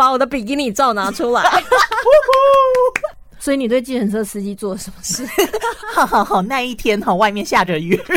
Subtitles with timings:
[0.00, 1.62] 把我的比基尼照拿出来。
[3.38, 5.26] 所以你对计程车司机做了什么事？
[5.92, 8.00] 好好好，那一天哈，外面下着雨。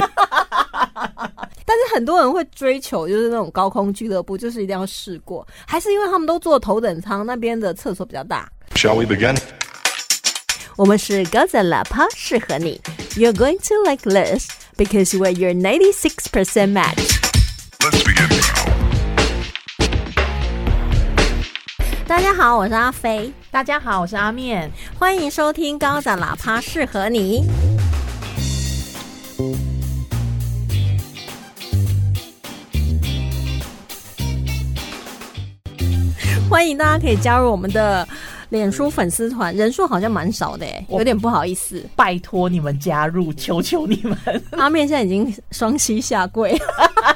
[1.65, 8.49] 但是很多人会追求就是那种高空俱乐部，就是一定要试过，还是因为他们都坐头等舱，那边的厕所比较大。
[8.75, 9.37] Shall we begin?
[10.77, 12.79] 我们是高赞喇叭，适合你。
[13.17, 14.47] You're going to like this
[14.77, 17.19] because we're your ninety-six percent match.
[17.79, 18.72] Let's begin now.
[22.13, 24.69] 大家好，我是阿飞，大家好，我是阿面。
[24.99, 27.43] 欢迎收听高赞喇叭，适合你。
[36.47, 38.07] 欢迎大家可以加入我们的
[38.49, 41.83] 脸书粉丝团，人数好像蛮少的哎，有点不好意思。
[41.95, 44.15] 拜托你们加入，求求你们！
[44.51, 46.55] 阿面现在已经双膝下跪，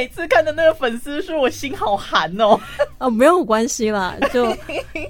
[0.00, 2.58] 每次看到那个粉丝数，我心好寒哦。
[2.96, 4.50] 哦，没有关系啦，就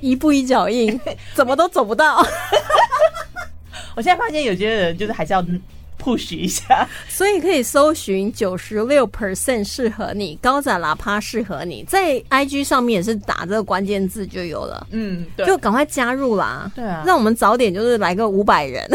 [0.01, 1.01] 一步一脚印，
[1.33, 2.20] 怎么都走不到。
[3.95, 5.41] 我现在发现有些人就是还是要
[5.97, 6.89] push 一下。
[7.09, 16.69] 所以可以搜寻九十六 percent 适合你，高展喇叭适合你，在 IG 上面也是打这个关键字就有了，嗯，对，就赶快加入啦。
[16.75, 18.91] 对啊让我们早点就是来个五百人。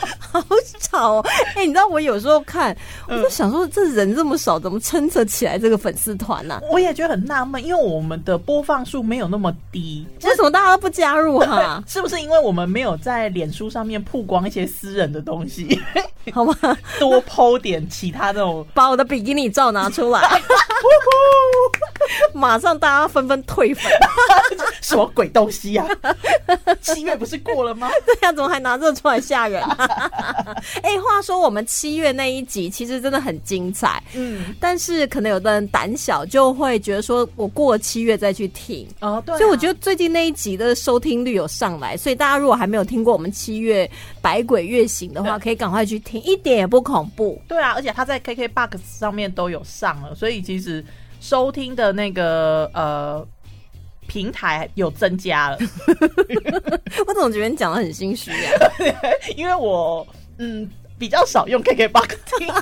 [0.18, 0.42] 好
[0.78, 1.26] 吵哦！
[1.56, 2.76] 哎、你知道我有时候看，
[3.08, 6.60] 我就想说，这人这么少，怎么撑得起来这个粉丝团呢？
[6.70, 11.82] 我也觉得很纳闷，因为我们的播放数没有那么低，为什么大家都不加入哈？
[11.88, 15.80] 是不是因为我们没有在脸书上面曝光一些私人的东西，
[16.32, 16.54] 好吗？
[16.98, 18.66] 多剖点其他这种？
[18.74, 20.40] 把我的比基尼照拿出来，
[22.32, 23.84] 马上大家纷纷退粉。
[24.90, 25.86] 什么鬼东西呀、
[26.82, 27.88] 七月不是过了吗？
[28.04, 29.62] 对呀、怎么还拿这出来吓人、
[30.82, 38.86] 哎、话说我们七月那一集其实真的很精彩，嗯，但是可能有的人胆小，就会觉得说我过了七月再去听。
[39.00, 43.88] 哦，对啊、所以我觉得最近那一集的收听率有上来，所以大家如果还没有听过我们七月
[44.20, 47.40] 百鬼月行的话，可以赶快去听，一点也不恐怖。
[47.46, 50.84] 对啊，而且它在 KKBOX 上面都有上了，所以其实
[51.20, 53.26] 收听的那个呃
[54.10, 55.58] 平台有增加了，
[57.06, 58.66] 我怎么觉得你讲的很心虚啊？
[59.36, 60.04] 因为我
[60.38, 62.48] 嗯比较少用 KKBOX 听。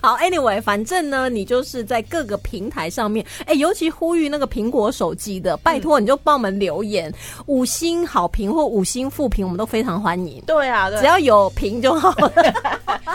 [0.00, 7.12] 好，anyway，反正呢，你就是在各个平台上面，哎、尤其呼吁那个苹果手机的，拜托你就帮我们留言，
[7.46, 10.40] 五星好评或五星负评，我们都非常欢迎。
[10.46, 12.32] 对啊，对只要有评就好了。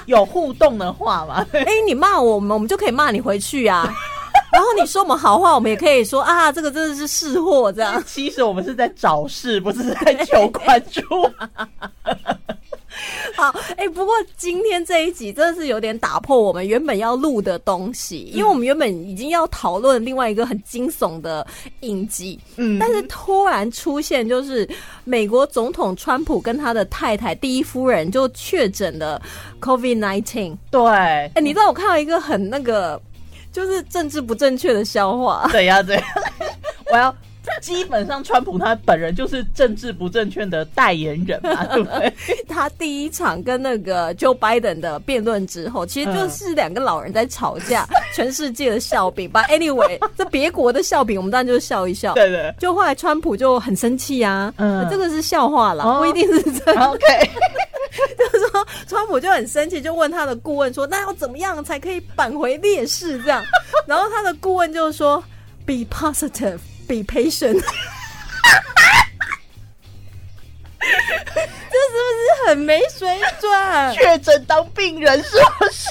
[0.05, 3.93] 有互动的话嘛，哎、你骂我们，我们就可以骂你回去啊。
[4.51, 8.01] 然后你说我们好话，我们也可以说啊，这个真的是是货这样。
[8.07, 11.01] 其实我们是在找事，不是在求关注。
[13.35, 21.47] 好，哎、不过今天这一集真的是有点打破我们原本要录的东西，因为我们原本已经要讨论另外一个很惊悚的
[21.79, 24.67] 影集，嗯但是突然出现就是
[25.05, 29.19] 美国总统川普跟他的太太第一夫人就确诊了
[29.61, 30.57] COVID nineteen。
[30.69, 33.01] 对，哎、你知道我看到一个很那个
[33.51, 36.03] 就是政治不正确的笑话，怎样怎样？
[36.91, 37.13] 我要。
[37.59, 42.13] 基本上，川普他本人就是政治不正确的代言人嘛， 对不对？
[42.47, 47.85] 他第一场跟那个 Joe Biden 的辩论之后，其实就是两个老人在吵架，
[48.15, 49.43] 全世界的笑柄吧。
[49.49, 52.13] Anyway，这别国的笑柄，我们当然就是笑一笑。
[52.13, 52.53] 对对。
[52.59, 56.85] 就后来川普就很生气啊，嗯这个是笑话啦，哦不一定是真的。
[56.85, 57.05] OK，
[58.17, 63.43] 就是说，川普就很生气，就问他的顾问说：“那要怎么样才可以扳回劣势？”这样，
[63.85, 65.21] 然后他的顾问就说
[65.65, 67.61] ：“Be positive, be patient。
[70.81, 70.87] ”这
[71.77, 73.07] 是不是很没水
[73.39, 73.93] 准？
[73.93, 75.89] 确诊当病人是不是？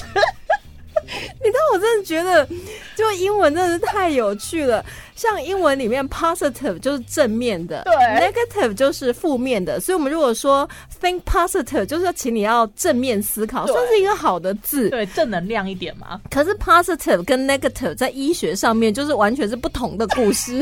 [1.43, 2.47] 你知道，我真的觉得，
[2.95, 4.83] 就英文真的是太有趣了。
[5.21, 9.79] 像英文里面 positive 就是正面的，对，negative 就是负面的。
[9.79, 10.67] 所以，我们如果说
[10.99, 14.89] think positive，就是说请你要正面思考，算是一个好的字。
[14.89, 16.19] 对，正能量一点嘛。
[16.31, 20.59] 可是 positive 跟 negative 在医学上面就是完全是不同的故事。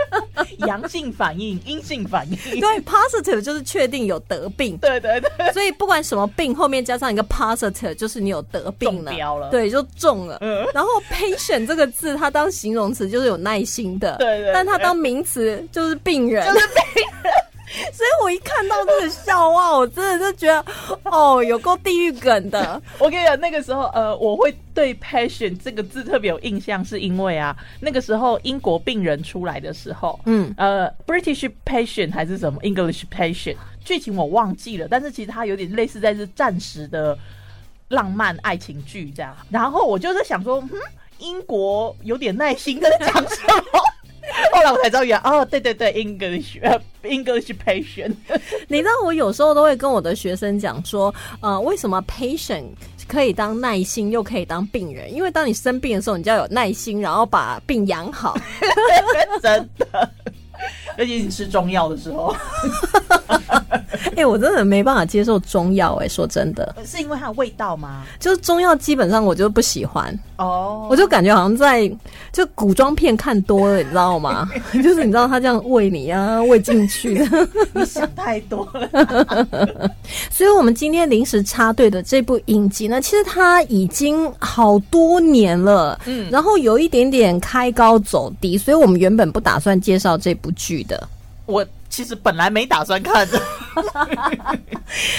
[0.66, 2.60] 阳性反应、阴性反应。
[2.60, 9.12] 对，positive 就是确定有得病，对对对，所以不管什么病，后面加上一个 positive，就是你有得病了，
[9.50, 10.38] 对，就中了。
[10.40, 17.32] 嗯然后 patient 这个字，它当形容词就是有耐心的，对对对但他当名词就是病人，就是病人。
[17.92, 20.72] 所以我一看到这个笑话，我真的就觉得，
[21.04, 22.82] 哦，有够地狱梗的。
[22.98, 33.54] 我跟你讲，那个时候，呃，我会对 “passion” 这个字特别有印象，是因为啊，那个时候英国病人出来的时候，嗯呃，British patient 还是什么 English patient，
[33.84, 37.16] 剧情我忘记了，但是其实它有点类似在是暂时的
[37.86, 39.32] 浪漫爱情剧这样。
[39.48, 40.80] 然后我就在想说，嗯。
[41.20, 43.40] 英国有点耐心的讲什
[43.72, 43.80] 么。
[44.52, 48.14] 后来我才知道，原来哦，对对对，English 呃 English patient，
[48.68, 52.64] 你知道我有时候都会跟我的学生讲说，呃，为什么 patient
[53.08, 55.12] 可以当耐心，又可以当病人？
[55.12, 58.36] 因为当你生病的时候，你就要有耐心，然后把病养好。
[59.42, 60.10] 真的。
[60.98, 62.34] 尤其你吃中药的时候，
[64.16, 68.04] 哎、我真的没办法接受中药、哎，说真的，是因为它的味道吗？
[68.18, 71.90] 就是中药基本上我就不喜欢，哦，我就感觉好像在
[72.32, 74.48] 就古装片看多了，你知道吗？
[74.82, 77.48] 就是你知道他这样喂你啊，喂进去的。
[77.72, 79.90] 你想太多了。
[80.30, 91.08] 所以，我们今天临时插队的这部影集呢，其实它已经好多年了，嗯，然后有一点点开高走低，所以我们原本不打算介绍这部剧的。
[91.46, 93.42] 我其实本来没打算看的，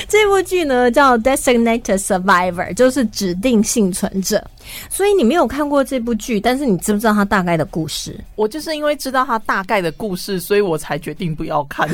[0.07, 4.41] 这部剧呢叫《Designated Survivor》，就是指定幸存者。
[4.89, 8.17] 所以你没有看过这部剧，但是你知不知道它大概的故事？
[8.35, 11.89] 我就是因为知道它大概的故事，所以我才决定不要看。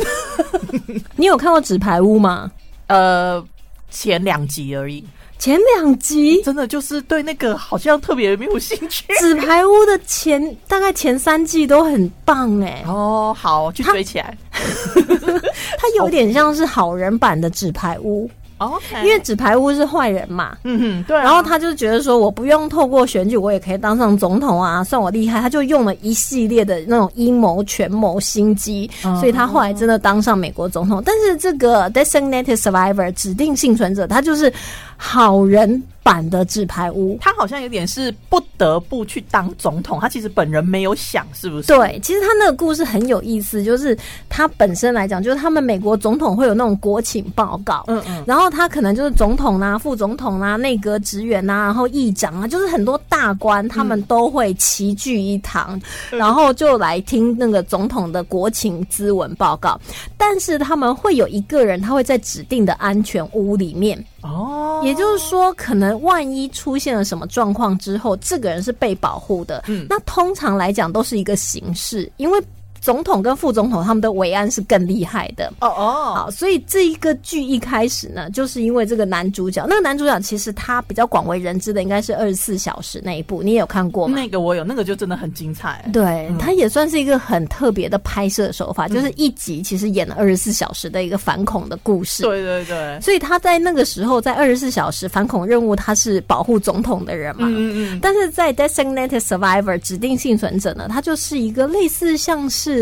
[1.17, 2.51] 你有看过《纸牌屋》吗？
[2.85, 3.43] 呃，
[3.89, 5.03] 前两集而已，
[5.39, 9.03] 前两集《真的就是对那个好像特别没有兴趣。
[9.19, 14.37] 纸牌屋》的前大概前三季都很棒哎、哦，好，去追起来。
[15.77, 18.27] 它有点像是好人版的《纸牌屋》。
[18.59, 25.39] OK，因为纸牌屋是坏人嘛，嗯哼，对啊、然后他就觉得说，我不用透过选举，我也可以当上总统啊，算我厉害。
[25.39, 31.03] 他就用了一系列的那种阴谋、权谋、心机，所以他后来真的当上美国总统。
[31.05, 34.51] 但是这个 designated survivor 指定幸存者，他就是
[34.97, 37.17] 好人版的纸牌屋。
[37.21, 41.67] 他好像有点是不得不去当总统，他其实本人没有想，是不是？
[41.67, 43.97] 对，其实他那个故事很有意思，就是
[44.27, 55.79] 他本身来讲，就是他们美国总统会有那种国情报告，嗯嗯，然后他可能就是总统啊、副总统啊、内阁职员啊，然后议长啊，就是很多大官，他们都会齐聚一堂，
[56.09, 59.79] 然后就来听那个总统的国情咨文报告。
[60.17, 69.63] 但是他们会有一个人，他会在指定的安全屋里面，哦，也就是说，可能万一出现了什么状况之后，这个人是被保护的。
[69.67, 72.43] 嗯那通常来讲都是一个形式，因为
[72.87, 75.51] 总统跟副总统他们的维安是更厉害的。
[75.59, 84.15] 哦哦，好，所以这一个剧一开始呢，就是因为这个男主角，那个男主角其实他比较广为人知的，应该是二十四小时那一部，你也有看过吗？
[84.15, 85.83] 那个我有，那个就真的很精彩。
[85.91, 92.23] 对，他也算是一个很特别的拍摄手法，就是一集其实演了二十四小时的一个反恐的故事。
[92.23, 97.49] 对对对，所以他在那个时候，在二十四小时反恐任务，他是保护总统的人嘛。
[97.49, 102.76] 嗯嗯但是在 designated survivor 指定幸存者呢，他就是一个类似像是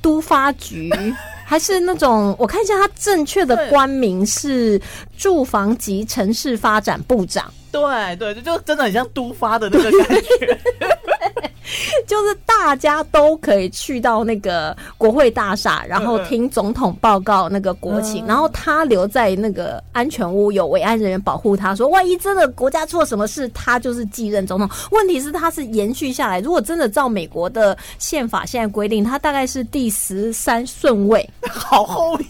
[0.00, 0.90] 都发局。
[1.46, 4.80] 还是那种，我看一下，他正确的官名是
[5.14, 10.58] 住房及城市发展部长，对对，就真的很像都发的那个感觉。
[12.06, 24.68] 就是大家都可以去到那个国会大厦，然后听总统报告那个国情，然后他留在那个安全屋，有维安人员保护他，说万一真的国家出了什么事，他就是继任总统。
[24.90, 32.28] 问题是他是延续下来，如果真的照美国的宪法现在规定，他大概是第十三顺位，好后面，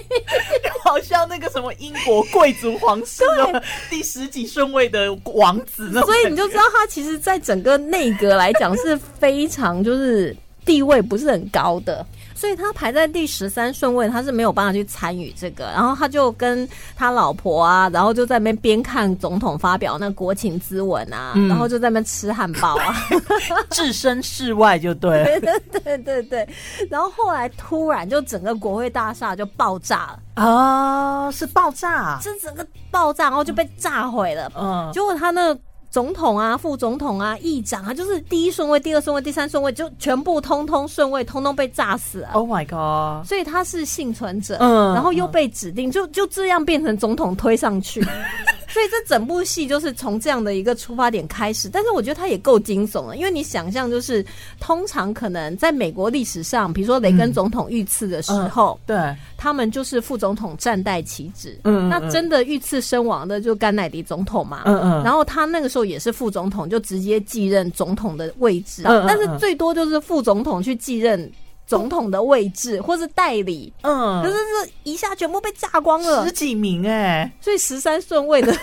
[0.84, 3.22] 好像那个什么英国贵族皇室
[3.52, 12.04] 的第十几顺位的王子那所以你就知道他其实，在整个内阁来讲是非常就是地位不是很高的。
[12.34, 15.64] 所以他排在第十三顺位，他是没有办法去参与这个。
[15.74, 22.94] 然后他就跟他老婆啊，然后就在那边边看总统发表那国情咨文啊，然后就在那边吃汉堡啊，
[23.70, 25.52] 置身事外就对了
[25.82, 26.48] 对对对。
[26.88, 34.48] 然后后来突然就整个国会大厦就爆炸了，啊，是爆炸，是整个爆炸，然后就被炸毁了。
[34.56, 35.52] 嗯，结果他那
[35.90, 42.32] 总统啊、副总统啊、议长啊，就是第一顺位、第二顺位、第三顺位，就全部通通顺位，通通被炸死啊。
[42.34, 43.26] Oh my god！
[43.26, 48.04] 所以他是幸存者，嗯然后又被指定，就就这样变成总统推上去。
[48.68, 54.24] 所以这整部戏就是从这样的一个出发点开始，但是我觉得它也够惊悚了，因为你想象就是，
[54.60, 58.96] 通常可能在美国历史上，比如说雷根总统遇刺的时候，对，
[59.36, 61.88] 他们就是副总统暂代其职，嗯嗯。
[61.88, 65.02] 那真的遇刺身亡的就甘乃迪总统嘛，嗯嗯。
[65.02, 68.82] 然后他那个时候也是副总统，就直接继任总统的位置。
[68.84, 71.30] 但是最多就是副总统去继任
[71.68, 76.24] 总统的位置，或是代理，嗯，可是这一下全部被炸光了。
[76.24, 78.50] 十，几名哎，所以十三顺位的，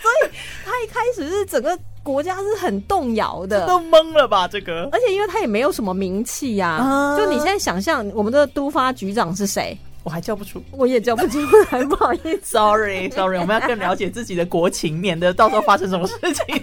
[0.00, 0.30] 所以
[0.64, 4.48] 他一开始是整个国家是很动摇的，都懵了吧？
[4.48, 4.88] 这个？
[4.90, 7.14] 而且因为他也没有什么名气呀、啊。
[7.16, 9.78] 就你现在想象，我们的都发局长是谁？
[10.02, 10.62] 我还叫不出。
[10.70, 11.38] 我也叫不出
[11.70, 12.40] 来，不好意思。
[12.44, 16.62] Sorry，Sorry，我们要更了解自己的国情，免得到时候发生什么事情。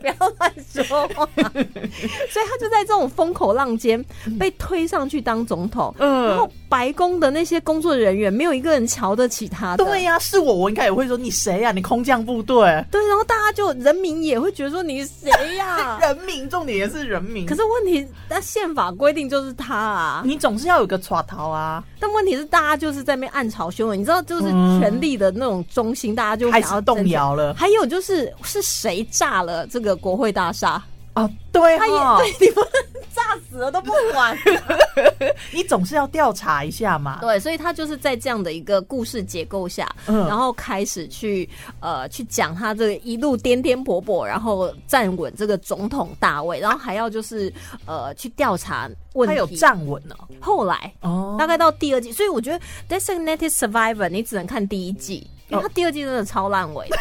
[0.00, 1.28] 不要乱说话。
[1.36, 4.04] 所以他就在这种风口浪尖
[4.38, 9.84] 被推上去当总统，嗯然后白宫的那些工作人员没有一个人瞧得起他的。
[9.84, 17.46] 对呀、是我，我应该也会说你谁呀、你空降部队，对，然后大家就人民也会觉得说你谁呀、人民，重点也是人民。
[17.46, 20.22] 可是问题，那宪法规定就是他啊。
[20.24, 30.82] 你总是要有个耍头啊，但问题是，大家就是在那边暗潮汹涌，你知道，就是嗯权力的那种中心，大家就开始想要动摇了还有就是，是谁炸了这个国会大厦？
[31.14, 32.85] 啊，对他也哈， 对你不能炸
[33.50, 34.36] 死了都不管。
[35.52, 37.18] 你总是要调查一下嘛。
[37.20, 41.48] 对，所以他就是在这样的一个故事结构下，嗯然后开始去
[41.80, 47.52] 呃去讲他这个一路颠颠簸簸，然后站稳这个总统大位，然后还要就是
[47.86, 49.34] 呃去调查问题。
[49.34, 52.58] 他有站稳了后来哦大概到第二季，所以我觉得
[53.00, 56.96] 《Designated Survivor》你只能看第一季，因为它第二季真的超烂尾的。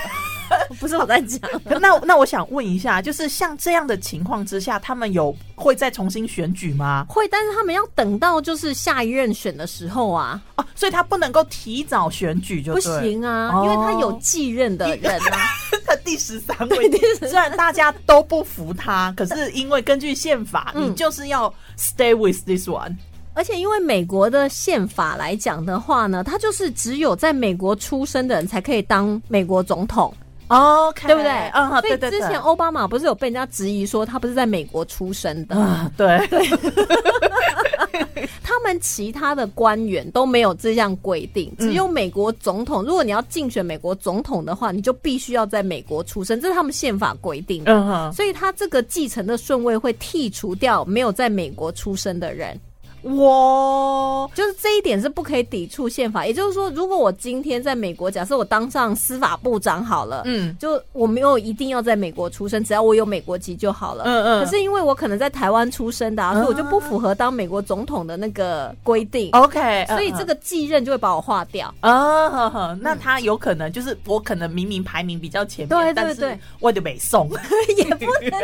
[0.79, 1.39] 不是我在讲，
[1.79, 7.05] 那那我想问一下，就是像这样的情况之下，他们有会再重新选举吗？
[7.09, 13.63] 会，但是他们要等到就是下一任选的时候啊，哦，所以他不能够提早选举就不行啊，哦。
[13.63, 15.37] 因为他有继任的人啊。
[15.85, 20.89] 他第十三位，虽然大家都不服他，可是因为根据宪法，嗯。
[20.89, 22.95] 你就是要 stay with this one。
[23.33, 30.13] 而且因为美国的宪法来讲的话呢，他就是只有在美国出生的人才可以当美国总统，
[30.47, 31.31] OK，对不对？
[31.53, 32.19] 嗯，所以对对对。
[32.19, 36.45] 之前奥巴马不是有被人家质疑说他不是在美国出生的，啊，对对，
[38.43, 42.83] 他们其他的官员都没有这项规定，只有美国总统。
[42.83, 47.73] 如果你要竞选美国总统的话，你就必须要在美国出生，这是他们宪法规定的。
[47.73, 52.59] 嗯哼，所以他这个继承的顺位会剔除掉没有在美国出生的人。
[53.05, 54.29] 我。
[54.33, 56.25] 就是这一点是不可以抵触宪法。
[56.25, 60.55] 也就是说，如果我今天在美国，假设我当上司法部长好了，嗯。
[60.59, 64.03] 就我没有一定要在美国出生，只要我有美国籍就好了。
[64.05, 64.43] 嗯嗯。
[64.43, 71.73] 可是因为我可能在台湾出生的、啊，所以我就不符合当美国总统的那个规定，OK，所以这个继任就会把我划掉。
[71.81, 72.77] 啊，呵呵。
[72.81, 76.39] 那他有可能就是我可能明明排名比较前面，对对对。
[76.59, 77.29] 我就没送。
[77.77, 78.39] 也不能，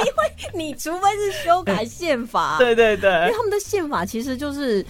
[0.00, 3.10] 因为你除非是修改宪法， 对对对。
[3.10, 4.84] 因为，他们的宪法其实就是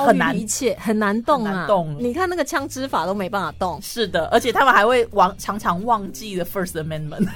[0.00, 1.66] 很难一切，很难动啊很难。
[1.66, 7.28] 动你看那个枪支法都没办法动，是的，而且他们还会忘常常忘记的 First Amendment，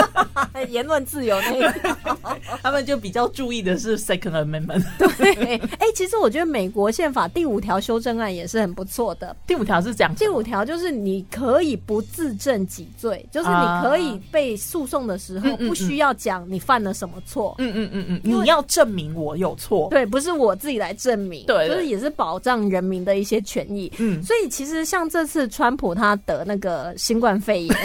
[0.68, 1.96] 言论自由那一条。
[2.62, 4.84] 他们就比较注意的是 Second Amendment。
[4.98, 9.34] 对，哎、其实我觉得美国宪法第五条修正案也是很不错的。
[9.46, 17.54] 第五条是讲第五条就是你可以不自证己罪，就是啊你可以被诉讼的时候不需要讲你犯了什么错。
[17.58, 19.88] 嗯嗯嗯嗯，你要证明我有错。
[19.90, 23.90] 对，不是我自己来证明，对对就是也是保障人民的一些权益。
[23.98, 27.76] 嗯，所以其实像这次川普他得那个新冠肺炎，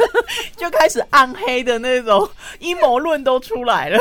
[0.56, 2.28] 就开始暗黑的那种
[2.60, 3.98] 阴谋论都出来了。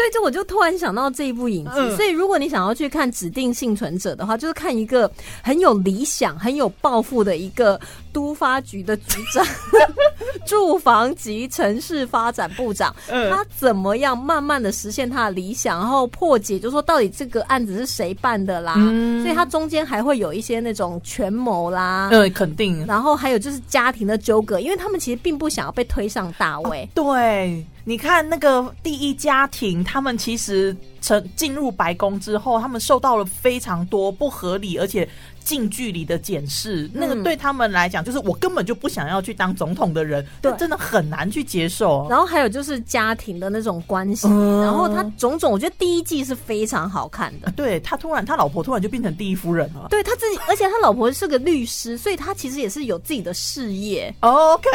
[0.00, 5.10] 对，就我就突然想到这一部影集，嗯所以如果你想要去看指定幸存者的话，就是看一个
[5.42, 7.78] 很有理想、很有抱负的一个
[8.12, 9.44] 都发局的局长、
[10.46, 22.08] 住房及城市发展部长，嗯他怎么样慢慢的实现他的理想，然后破解，就说到底这个案子是谁办的啦，嗯所以他中间还会有一些那种权谋啦。
[22.10, 22.86] 嗯，肯定。
[22.86, 35.08] 然后还有就是家庭的纠葛，因为他们其实并不想要被推上大位，对，你看那个第一家庭，他们其实成进入白宫之后，他们受到了非常多不合理而且
[35.42, 36.88] 近距离的检视。
[36.92, 42.06] 那个对他们来讲，就是我根本就不想要去当总统的人，对真的很难去接受。
[42.08, 47.50] 然后还有就是家庭的那种关系，嗯然后他种种，我觉得第一季是非常好看的。
[47.52, 49.86] 对他突然，他老婆突然就变成第一夫人了。
[49.90, 54.14] 对他自己，而且他老婆是个律师，所以他其实也是有自己的事业。
[54.20, 54.68] OK，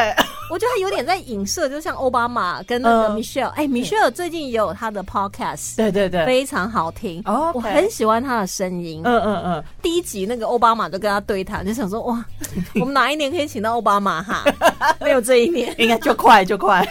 [0.51, 7.21] 我觉得他有点在影射，就像奥巴马跟那个嗯 Michelle，哎、m i c h e l l e 最近也有他的 podcast，对对对，非常好听。
[7.25, 9.01] 哦我很喜欢他的声音。
[9.03, 12.25] 嗯嗯嗯，第一集那个奥巴马就跟他对谈，就想说哇，
[12.79, 14.41] 我们哪一年可以请到奥巴马哈？
[15.01, 16.81] 没有这一年应该就快就快。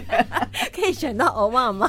[0.76, 1.88] 可以选到奥巴马。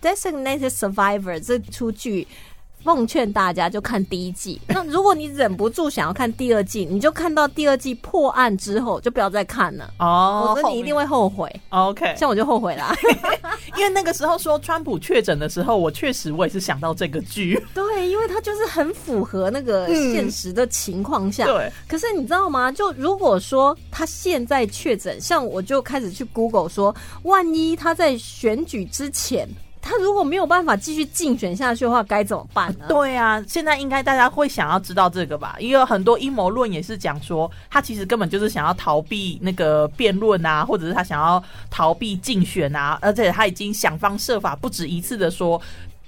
[0.00, 2.28] Designated Survivor 这出剧。
[2.84, 4.60] 奉劝大家就看第一季。
[4.68, 11.48] 那如果你忍不住想要看第二季，你就看到第二季破案之后，就不要再看了，哦否则你一定会后悔。
[11.70, 12.14] OK。
[12.16, 12.94] 像我就后悔啦。
[13.76, 17.62] 因为那个时候说川普确诊的时候，我确实我也是想到这个剧。
[17.74, 21.46] 对，因为它就是很符合那个现实的情况下。
[21.46, 22.70] 对，可是你知道吗？
[22.72, 29.48] 就如果说他现在确诊，像我就开始去 Google 说，万一他在选举之前
[29.82, 32.86] 他如果没有办法继续竞选下去的话，该怎么办呢？
[32.88, 35.56] 对啊，现在应该大家会想要知道这个吧？
[35.58, 45.60] 因为很多阴谋论也是讲说，他其实根本就是想要逃避那个辩论啊，或者是他想要逃避竞选啊，而且他已经想方设法不止一次的说。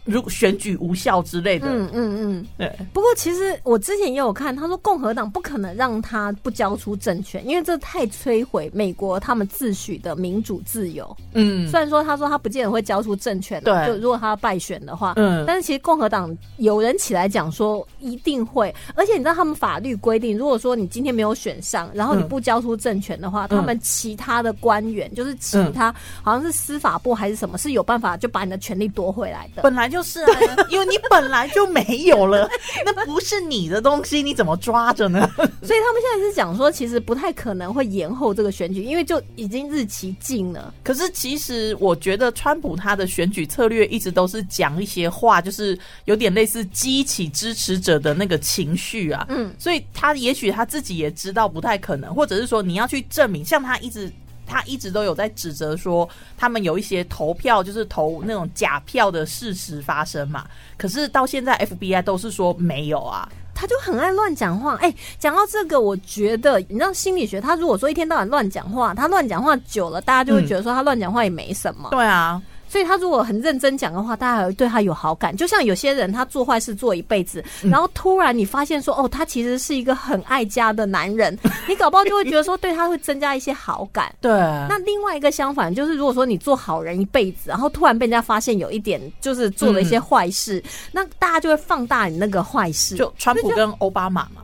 [0.05, 2.47] 如果选举无效之类的，嗯嗯嗯。
[2.59, 11.17] 对，不过其实我之前也有看，他说共和党不可能让他不交出政权，因为这太摧毁美国他们自诩的民主自由。
[11.33, 11.69] 嗯。
[11.71, 13.87] 虽然说他说他不见得会交出政权，对。
[13.87, 15.45] 就如果他败选的话，嗯。
[15.47, 22.29] 但是其实共和党有人起来讲说一定会，而且你知道他们法律规定，如果说你今天没有选上，然后你嗯。
[22.29, 23.57] 不交出政权的话，嗯。
[23.57, 29.63] 他们其他的官员就是其他、好像是司法部还是什么，是有办法就把你的权利夺回来的。
[29.63, 32.51] 本来就是啊， 因为你本来就没有了，
[32.85, 35.21] 那不是你的东西，你怎么抓着呢？
[35.63, 40.75] 所以他们现在是讲说，其实不太可能会延后这个选举，因为就已经日期近了。
[40.83, 49.25] 可是其实我觉得川普他的选举策略一直都是讲一些话，就是有点类似激起支持者的那个情绪啊。
[49.29, 54.13] 嗯，所以他也许他自己也知道不太可能，或者是说你要去证明，像他一直。
[54.47, 60.47] 他一直都有在指责说，他们有一些投票就是投那种假票的事实发生嘛。
[60.77, 63.29] 可是到现在 FBI 都是说没有啊。
[63.57, 64.75] 他就很爱乱讲话。
[64.81, 71.89] 哎、讲到这个，我觉得你知道心理学，他如果说一天到晚乱讲话，他乱讲话久了，大家就会觉得说他乱讲话也没什么。
[71.91, 72.43] 对啊，
[72.75, 75.37] 所以他如果很认真讲的话，大家还会对他有好感。
[75.37, 81.39] 就像有些人他做坏事做一辈子，然后突然你发现说，哦，他其实是一个很爱家的男人，
[81.69, 84.13] 你搞不好就会觉得说对他会增加一些好感。
[84.21, 92.97] 对，那另外一个相反，就是如果说你做好人一辈子，然后突然被人家发现有一点就是做了一些坏事，那大家就会放大你那个坏事。
[92.97, 94.43] 就川普跟奥巴马嘛。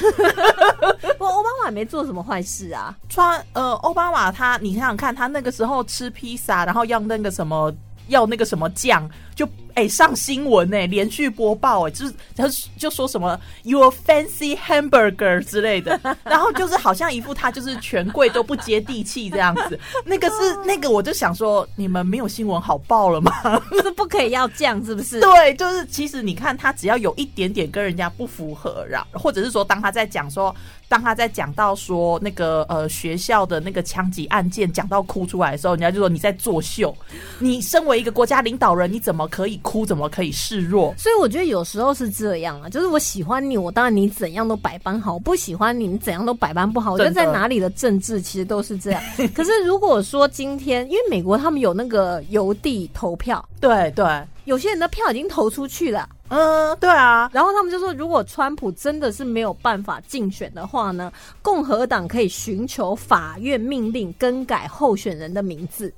[1.18, 2.94] 不过奥巴马也没做什么坏事啊。
[3.08, 7.72] 穿呃，奥巴马他，你想想看，他那个时候吃披萨，然后要那个什么，
[8.08, 12.44] 要那个什么酱，就哎、上新闻呢、连续播报哎、就是他
[12.76, 19.78] 就说什么 your fancy hamburger 之类的， 然后就是好像一副他就是权贵都不接地气这样子。
[20.04, 23.32] 那个是那个，我就想说，你们没有新闻好报了吗？
[23.70, 25.20] 就是不可以要这样，是不是？
[25.20, 30.54] 对，就是其实你看，他只要有一点点跟人家不符合，然或者是说，当他在讲说，
[30.90, 36.92] 当他在讲到说那个呃学校的那个枪击案件讲到哭出来的时候，人家就说你在作秀。
[37.38, 39.86] 你身为一个国家领导人，你怎么可以哭？
[39.86, 40.92] 怎么可以示弱？
[40.98, 46.94] 所以我觉得有时候是这样啊，就是我喜欢你，我当然你怎样都百般好；我不喜欢你，你怎样都百般不好。
[46.94, 49.00] 我觉得在哪里的政治其实都是这样。
[49.32, 54.04] 可是如果说今天，因为美国他们有那个邮递投票，对对，
[54.44, 61.12] 有些人的票已经投出去了，嗯，对啊，然后他们就说，如果川普真的是没有办法竞选的话呢，
[61.42, 65.92] 共和党可以寻求法院命令更改候选人的名字，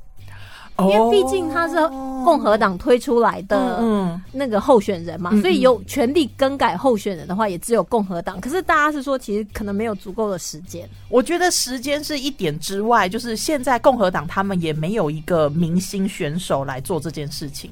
[0.78, 1.76] 因为毕竟他是
[2.24, 3.76] 共和党推出来的。
[3.80, 8.40] 嗯，那个候选人嘛，嗯所以有权利更改候选人的话，也只有共和党。
[8.40, 10.88] 可是大家是说，其实可能没有足够的时间。
[11.10, 17.70] 我觉得时间是一点之外，就是现在共和党他们也没有一个明星选手来做这件事情。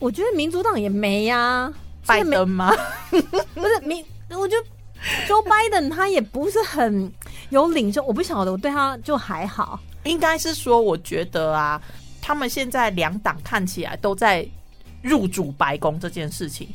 [0.00, 1.72] 我觉得民主党也没呀、
[2.04, 2.74] 拜登吗？
[3.54, 4.66] 不是民，我觉得
[5.28, 7.12] Joe Biden 他也不是很
[7.50, 9.78] 有领袖，我不晓得，我对他就还好。
[10.04, 11.80] 应该是说，我觉得啊，
[12.22, 14.44] 他们现在两党看起来都在
[15.02, 16.66] 入主白宫这件事情。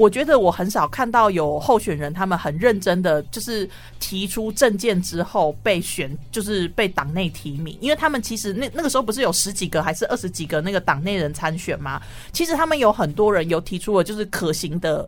[0.00, 12.00] 我觉得我很少看到有候选人他们很认真的，就是提出政见之后被选，就是被党内提名，因为他们其实那那个时候不是有十几个还是二十几个那个党内人参选吗？
[12.32, 15.06] 其实他们有很多人有提出了就是可行的。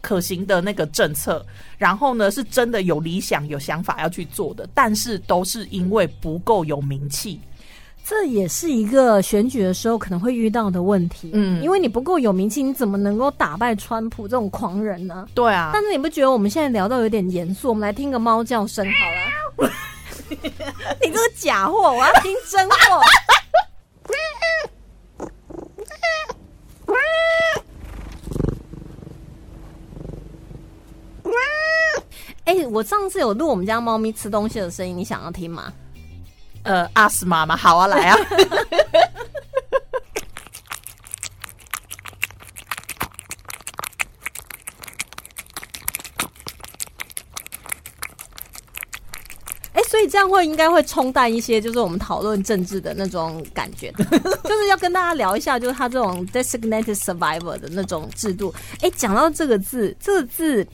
[0.00, 1.46] 可行的那个政策，
[1.78, 7.38] 然后呢，是真的有理想、有想法要去做的，但是都是因为不够有名气，
[8.04, 11.30] 这也是一个选举的时候可能会遇到的问题。
[11.32, 15.26] 嗯因为你不够有名气，你怎么能够打败川普这种狂人呢？
[15.34, 17.68] 对啊，但是你不觉得我们现在聊到有点严肃？
[17.68, 19.10] 我们来听个猫叫声好
[19.64, 19.70] 了。
[20.30, 22.76] 你这个假货，我要听真货。
[32.44, 35.72] 哎、我上次有录我们家猫咪吃东西的声音，你想要听吗？
[36.64, 38.16] 呃，阿斯妈妈，好啊，来啊，
[49.72, 53.90] 哎、所以这样会应该会冲淡一些，就是我们讨论政治的那种感觉，
[54.44, 58.54] 就是要跟大家聊一下，就是他这种 designated survivor 的那种制度。
[58.82, 60.64] 哎、讲到这个字，这个字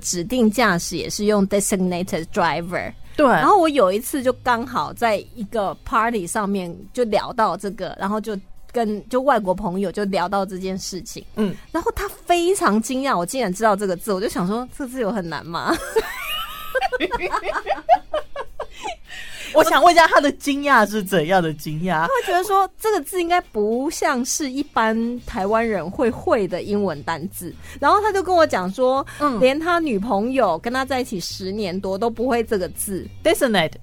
[0.00, 2.92] 指定驾驶也是用 designated driver。
[3.16, 8.38] 对，然后我有一次就刚好在一个 party 上面就聊到这个，然后就
[8.70, 15.74] 跟就外国朋友就聊到这件事情，嗯，然后他非常惊讶，我竟然知道这个字，我就想说，这个字有很难吗？
[19.56, 22.02] 我想问一下，他的惊讶是怎样的惊讶？
[22.02, 29.40] 他会觉得说这个字应该不像是一般台湾人会会的英文单字，然后他就跟我讲说，嗯。
[29.40, 33.74] 连他女朋友跟他在一起十年多都不会这个字，Designate，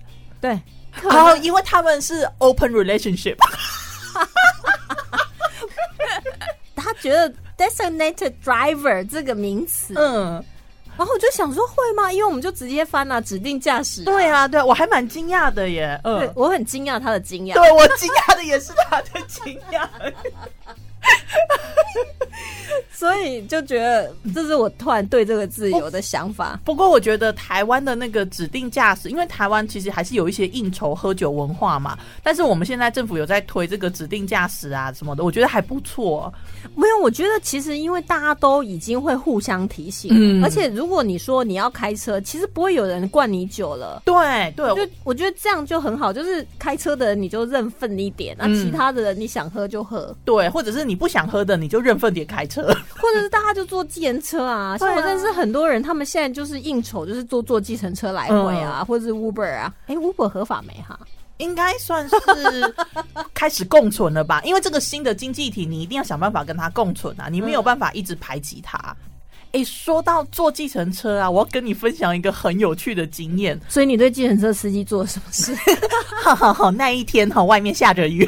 [0.41, 0.59] 对，
[1.03, 3.37] 哦，因为他们是 open relationship，
[6.75, 10.43] 他觉得 designated driver 这个名词，嗯，
[10.97, 12.11] 然后我就想说会吗？
[12.11, 19.87] 因为我们就直接翻了、指定驾驶、对啊，对我还蛮惊讶的耶，嗯对，我很惊讶他的惊讶，对我惊讶的也是他的惊讶，
[22.91, 26.59] 所以就觉得这是我突然对这个自由的想法。
[26.63, 36.33] 不过我觉得台湾的那个指定驾驶，因为台湾其实还是有一些应酬喝酒文化嘛，但是我们现在政府有在推这个指定驾驶啊什么的，我觉得还不错。
[36.75, 44.01] 没有，我觉得其实因为大家都已经会互相提醒，嗯而且如果你说你要开车，其实不会有人灌你酒了。
[44.05, 44.13] 对
[44.55, 52.61] 对，就我觉得这样就很好，就是开车的人你就认份一点，那、嗯其他的人你想喝就喝，对，或者是你不想喝的，你就认份点开车。
[52.63, 54.77] 或者是大家就坐计程车啊。
[54.79, 59.73] 我认识很多人，他们现在就是应酬，就是坐坐计程车来回啊，嗯或者是 Uber 啊。
[59.87, 60.99] 哎，Uber 合法没哈？
[61.37, 62.15] 应该算是
[63.33, 64.41] 开始共存了吧？
[64.43, 68.95] 因为这个新的经济体，你一定要想办法跟它共存啊，你没有办法一直排挤它。
[69.53, 73.59] 诶，说到坐计程车啊，我要跟你分享一个很有趣的经验。
[73.69, 75.55] 所以你对计程车司机做了什么事？
[76.23, 78.27] 好好好，那一天哈，外面下着雨，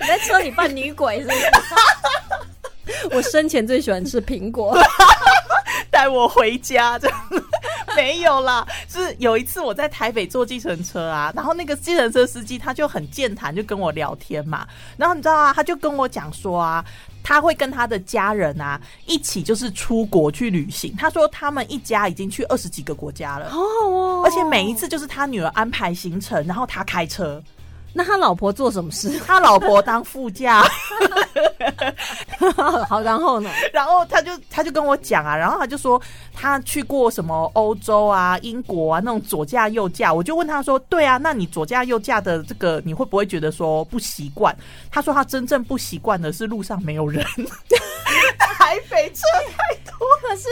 [0.00, 3.08] 你在车里扮女鬼是不是？
[3.16, 4.78] 我生前最喜欢吃苹果，
[5.94, 7.20] 带我回家，这样
[7.94, 8.66] 没有啦。
[8.90, 14.66] 是有一次我在台北坐计程车啊，然后那个计程车司机他就很健谈，就跟我聊天嘛。
[14.96, 16.84] 然后你知道啊，他就跟我讲说啊，
[17.22, 20.92] 他会跟他的家人啊一起就是出国去旅行。
[20.98, 23.48] 他说他们一家已经去二十几个国家了。
[23.50, 24.22] 好好哦。
[24.24, 27.40] 而且每一次就是他女儿安排行程，然后他开车，
[27.96, 29.18] 那他老婆做什么事？
[29.24, 30.64] 他老婆当副驾，
[32.88, 33.48] 好，然后呢？
[33.72, 36.00] 然后他就他就跟我讲啊，然后他就说
[36.34, 44.54] 他去过什么欧洲啊、英国啊那种左驾右驾，我就问他说，对啊，那你左驾右驾的这个你会不会觉得说不习惯？
[44.90, 47.24] 他说他真正不习惯的是路上没有人，
[48.58, 49.22] 台北车
[49.56, 49.94] 太多。
[50.20, 50.48] 可是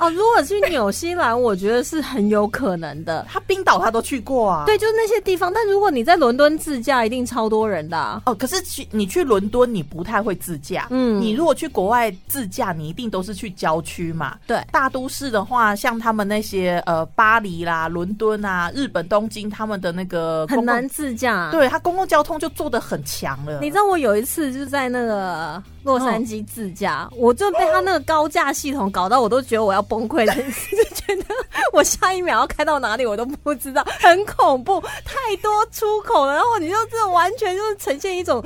[0.00, 3.26] 哦，如果去纽西兰，我觉得是很有可能的。
[3.30, 5.52] 他冰岛他都去过啊，对，就是那些地方。
[5.52, 8.22] 但如果你在伦敦自驾，一定超多人的、啊。
[8.24, 10.86] 哦，可是去你去伦敦，你不太会自驾。
[10.90, 14.38] 嗯你如果去国外自驾，你一定都是去郊区嘛。
[14.46, 23.60] 对大都市的话，像他们那些呃巴黎啦、伦敦啊、日本东京，他们的那个很难，自驾。，对，他公共交通就做的很强了。
[23.60, 31.34] 你知道我有一次就在那个洛杉矶自驾，我就被他那个高架系统搞到，我都觉得我要崩溃了，就觉得
[31.72, 38.44] 我下一秒要开到哪里我都不知道，很恐怖，太多出口了，然后你就这完全就是呈现一种。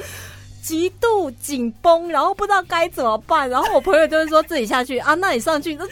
[0.65, 5.91] 极度紧绷，然后不知道该怎么办，然后我朋友就是说自己下去啊，那你上去，这好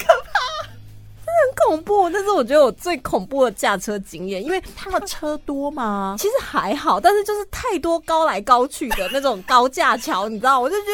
[0.00, 0.23] 可怕，
[1.46, 2.08] 很恐怖。
[2.08, 6.16] 那是我觉得我最恐怖的驾车经验，因为他的车多吗？
[6.20, 10.86] 其实还好，但是就是太多高来高去的那种高架桥，你知道，我就觉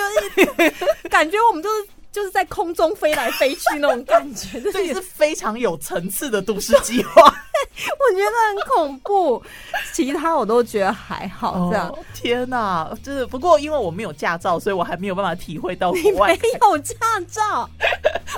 [0.57, 7.22] 得感觉我们就是就是在空中飞来飞去那种感觉， 就是这也是非常有层次的都市计划。
[7.22, 9.42] 我觉得很恐怖。
[9.92, 11.88] 其他我都觉得还好，这样。
[11.88, 16.48] 哦天哪，就是不过因为我没有驾照，所以我还没有办法体会到你国外 没。
[16.60, 16.94] 有驾
[17.30, 17.68] 照，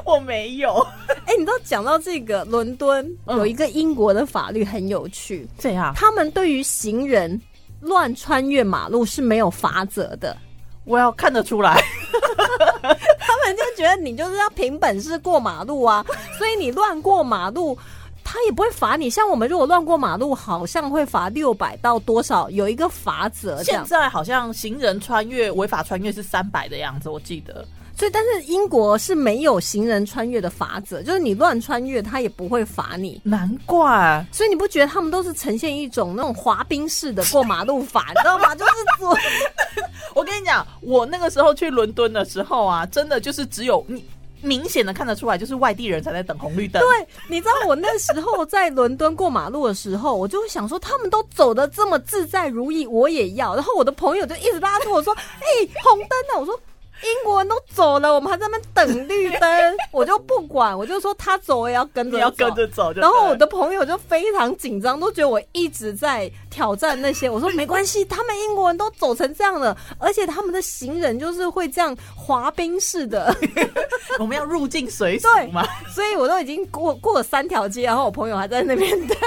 [0.04, 0.86] 我没有，
[1.26, 7.40] 哎、你知道讲到这个，伦敦嗯有一个英国的法律很有趣，这样他们对于行人
[7.80, 10.36] 乱穿越马路是没有法则的。
[10.84, 11.82] 我要看得出来。
[13.26, 16.04] 他们就觉得你就是要凭本事过马路啊，
[16.38, 17.78] 所以你乱过马路。
[18.24, 23.62] 他也不会罚你，像我们如果乱过马路，好像会罚六百到多少，有一个罚则。
[23.64, 27.66] 现在好像行人穿越违法穿越是三百的样子，我记得。
[27.96, 33.20] 所以，但是英国是没有行人穿越的法则，就是你乱穿越，他也不会罚你。
[33.24, 38.54] 难怪所以你不觉得他们都是呈现一种那种滑冰式的过马路法，你知道吗？
[38.56, 39.16] 就是左
[40.14, 44.04] 我跟你讲，我那个时候去伦敦的时候啊，真的就是只有你
[44.40, 46.82] 明显的看得出来，就是外地人才在等红绿灯。
[46.82, 53.54] 对，你知道我那时候在伦敦过马路的时候，我就会想说，他们都走的这么自在如意，我也要。
[53.54, 55.46] 然后我的朋友就一直拉着我说：“哎、
[55.84, 56.58] 红灯呢？”我说
[57.02, 59.50] ：“英国人都走了，我们还在那边等绿灯，
[59.92, 62.66] 我就不管，我就说他走我也要跟着，你要跟着。
[62.68, 62.92] 走。
[62.92, 67.28] 然后我的朋友就非常紧张，都觉得我一直在挑战那些。
[67.28, 73.34] 我说没关系，他们英国人都走成这样了，而且他们的行人就是会这样滑冰式的，
[74.18, 75.66] 我们要入境随俗对嘛。
[75.94, 79.16] 所以我都已经过过了三条街，然后我朋友还在那边等，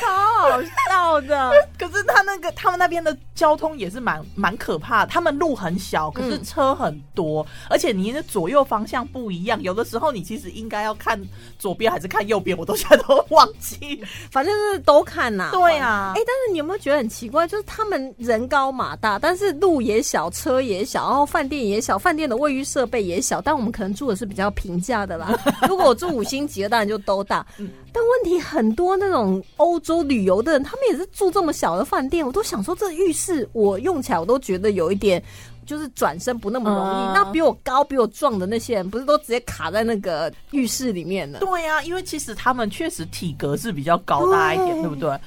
[0.00, 1.52] 超好笑的。
[1.78, 11.20] 可是他那个他们那边的交通也是蛮蛮可怕的，他们路很小，可是嗯车很多，而且你的左右方向不一样，有的时候你其实应该要看
[11.58, 14.02] 左边还是看右边，我都现在都忘记。
[14.30, 17.46] 反正就是都看呐、对啊哎、但是你有没有觉得很奇怪？
[17.46, 23.40] 就是他们人高马大，但是路也小，车也小，然后饭店也小，饭店的卫浴设备也小。
[23.40, 25.28] 但我们可能住的是比较平价的啦。
[25.68, 27.46] 如果我住五星级的，当然就都大。
[27.96, 35.22] 但问题很多那种欧洲旅游的人，他们也是住这么小的饭店，我都想说这浴室我用起来我都觉得有一点。
[35.64, 41.40] 就是转身不那么容易，嗯那比我高、比我壮的那些人，不是都直接卡在那个浴室里面了？
[41.40, 45.18] 对呀、因为其实他们确实体格是比较高大一点，对对不对？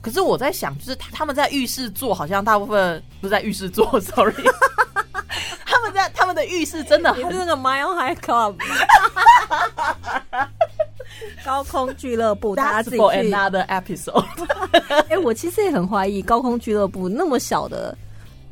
[0.00, 4.32] 可是我在想，就是他他们在浴室做，好像大部分不是在浴室做，sorry，
[5.66, 10.48] 他们在他们的浴室真的很是那个 Mile High Club 吗？
[11.44, 13.30] 高空俱乐部，大家自己 for 去。
[13.30, 14.24] another episode。
[15.08, 17.96] 哎、我其实也很怀疑高空俱乐部那么小的，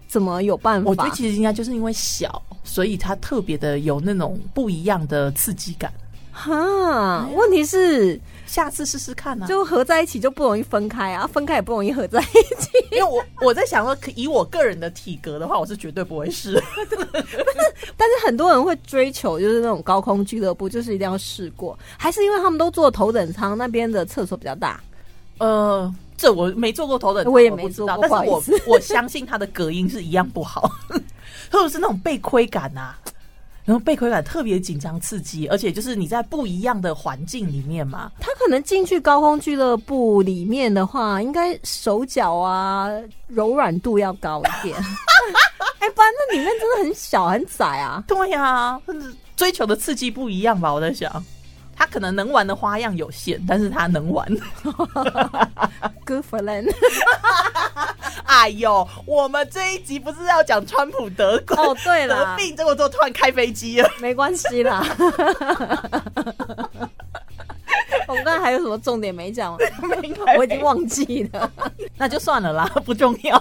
[0.08, 0.90] 怎么有办法？
[0.90, 5.92] 我觉得其实应该就是因为小，所以它特别的有那种不一样的刺激感。
[6.32, 9.46] 哈，问题是下次试试看啊！
[9.46, 12.70] 就合在一起就不容易分开啊，分开也不容易合在一起。
[12.92, 16.62] 因为我我在想说，可以我个人的体格的话，我是绝对不会试。
[17.96, 24.80] 但是很多人会追求就是那种高空俱乐部，就是一定要试过，还是因为他们都坐头等舱，那边的厕所比较大。
[25.38, 30.70] 呃，这我没做过头等舱，我也没不知道做过但是我我相信它的隔音是一样不好，
[31.50, 32.94] 或者是那种被窥感呐、
[33.66, 42.88] 然后被窥感特别紧张刺激，而且就是你在不一样的环境里面嘛，他可能进去高空俱乐部里面的话，应该手脚啊
[43.26, 44.78] 柔软度要高一点。
[45.80, 48.02] 哎、不然那里面真的很小很窄啊。
[48.06, 48.80] 对呀、
[49.36, 50.72] 追求的刺激不一样吧？
[50.72, 51.24] 我在想，
[51.76, 54.26] 他可能能玩的花样有限，但是他能玩。
[56.06, 56.72] Good for them。
[58.24, 63.90] 哎呦，我们这一集不是要讲川普得冠哦，对得了，病，结果都突然开飞机了。
[64.00, 64.84] 没关系啦。
[68.08, 69.56] 我们刚才还有什么重点没讲？
[70.36, 71.50] 我已经忘记了。
[71.96, 73.36] 那就算了啦，不重要。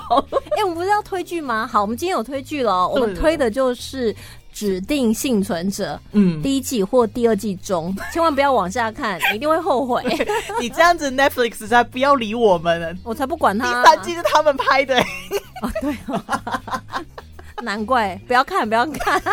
[0.57, 1.67] 哎、我们不是要推剧吗？
[1.71, 2.91] 好，我们今天有推剧了哦。
[2.93, 4.13] 我们推的就是
[4.55, 10.01] 《指定幸存者》嗯，第一季或第二季中，千万不要往下看，你一定会后悔。
[10.61, 12.95] 你这样子 Netflix 才不要理我们了。
[13.03, 14.97] 我才不管他第、三季是他们拍的、
[15.61, 16.21] 哦，对哦，
[17.61, 19.21] 难怪不要看，不要看。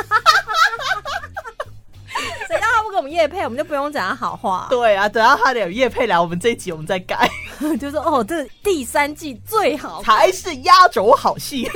[2.48, 4.66] 谁叫他不给我们叶配，我们就不用讲他好话。
[4.68, 7.30] 对啊，等到他有叶配来，我们这一集我们再改，
[7.80, 10.02] 就说哦，这第三季最好。
[10.02, 11.70] 才是压轴好戏。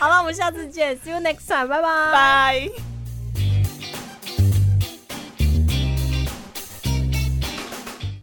[0.00, 2.10] 好了，我们下次见，See you next time，拜拜。
[2.10, 2.70] 拜。